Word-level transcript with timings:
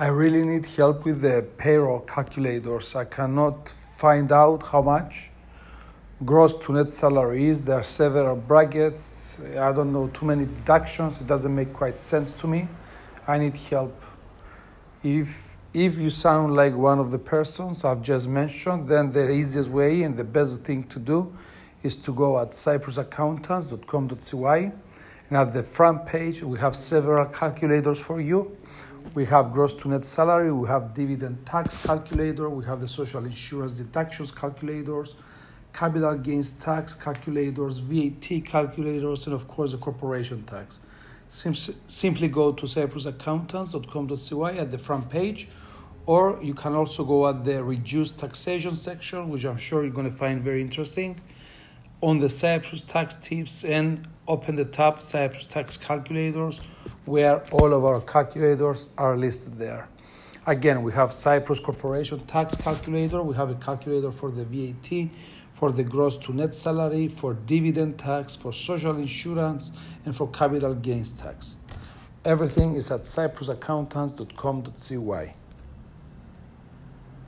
I 0.00 0.06
really 0.06 0.44
need 0.44 0.64
help 0.64 1.04
with 1.04 1.22
the 1.22 1.44
payroll 1.56 1.98
calculators. 1.98 2.94
I 2.94 3.04
cannot 3.04 3.74
find 3.96 4.30
out 4.30 4.62
how 4.62 4.80
much 4.80 5.32
gross 6.24 6.56
to 6.66 6.72
net 6.72 6.88
salary 6.88 7.48
is. 7.48 7.64
There 7.64 7.80
are 7.80 7.82
several 7.82 8.36
brackets. 8.36 9.40
I 9.58 9.72
don't 9.72 9.92
know 9.92 10.06
too 10.06 10.24
many 10.24 10.46
deductions. 10.46 11.20
It 11.20 11.26
doesn't 11.26 11.52
make 11.52 11.72
quite 11.72 11.98
sense 11.98 12.32
to 12.34 12.46
me. 12.46 12.68
I 13.26 13.38
need 13.38 13.56
help. 13.56 14.00
If 15.02 15.56
if 15.74 15.98
you 15.98 16.10
sound 16.10 16.54
like 16.54 16.76
one 16.76 17.00
of 17.00 17.10
the 17.10 17.18
persons 17.18 17.84
I've 17.84 18.00
just 18.00 18.28
mentioned, 18.28 18.86
then 18.86 19.10
the 19.10 19.32
easiest 19.32 19.68
way 19.68 20.04
and 20.04 20.16
the 20.16 20.22
best 20.22 20.62
thing 20.62 20.84
to 20.84 21.00
do 21.00 21.32
is 21.82 21.96
to 21.96 22.12
go 22.12 22.38
at 22.38 22.50
cyprusaccountants.com.cy 22.50 24.72
and 25.28 25.36
at 25.36 25.52
the 25.52 25.62
front 25.62 26.06
page 26.06 26.42
we 26.42 26.58
have 26.58 26.74
several 26.74 27.26
calculators 27.26 27.98
for 27.98 28.20
you 28.20 28.56
we 29.14 29.24
have 29.24 29.52
gross 29.52 29.74
to 29.74 29.88
net 29.88 30.04
salary, 30.04 30.52
we 30.52 30.68
have 30.68 30.94
dividend 30.94 31.44
tax 31.46 31.76
calculator, 31.84 32.48
we 32.50 32.64
have 32.64 32.80
the 32.80 32.88
social 32.88 33.24
insurance 33.24 33.72
deductions 33.72 34.30
calculators, 34.30 35.14
capital 35.72 36.16
gains 36.16 36.52
tax 36.52 36.94
calculators, 36.94 37.78
VAT 37.78 38.44
calculators, 38.44 39.26
and 39.26 39.34
of 39.34 39.48
course 39.48 39.72
the 39.72 39.78
corporation 39.78 40.42
tax. 40.44 40.80
Sim- 41.28 41.54
simply 41.86 42.28
go 42.28 42.52
to 42.52 42.66
cyprusaccountants.com.cy 42.66 44.56
at 44.56 44.70
the 44.70 44.78
front 44.78 45.08
page, 45.08 45.48
or 46.06 46.38
you 46.42 46.54
can 46.54 46.74
also 46.74 47.04
go 47.04 47.28
at 47.28 47.44
the 47.44 47.62
reduced 47.62 48.18
taxation 48.18 48.74
section, 48.76 49.28
which 49.28 49.44
I'm 49.44 49.58
sure 49.58 49.82
you're 49.82 49.92
going 49.92 50.10
to 50.10 50.16
find 50.16 50.42
very 50.42 50.60
interesting, 50.60 51.20
on 52.00 52.18
the 52.18 52.28
Cyprus 52.28 52.82
tax 52.82 53.16
tips 53.16 53.64
and 53.64 54.06
open 54.26 54.56
the 54.56 54.64
tab 54.64 55.02
Cyprus 55.02 55.46
tax 55.46 55.76
calculators 55.76 56.60
where 57.04 57.44
all 57.52 57.72
of 57.72 57.84
our 57.84 58.00
calculators 58.00 58.88
are 58.96 59.16
listed 59.16 59.58
there. 59.58 59.88
Again, 60.46 60.82
we 60.82 60.92
have 60.92 61.12
Cyprus 61.12 61.60
Corporation 61.60 62.20
tax 62.26 62.56
calculator, 62.56 63.22
we 63.22 63.34
have 63.34 63.50
a 63.50 63.54
calculator 63.54 64.12
for 64.12 64.30
the 64.30 64.44
VAT, 64.44 65.10
for 65.54 65.72
the 65.72 65.82
gross 65.82 66.16
to 66.18 66.32
net 66.32 66.54
salary, 66.54 67.08
for 67.08 67.34
dividend 67.34 67.98
tax, 67.98 68.36
for 68.36 68.52
social 68.52 68.96
insurance, 68.96 69.72
and 70.06 70.14
for 70.16 70.28
capital 70.28 70.74
gains 70.74 71.12
tax. 71.12 71.56
Everything 72.24 72.74
is 72.74 72.90
at 72.90 73.02
cyprusaccountants.com.cy. 73.02 75.34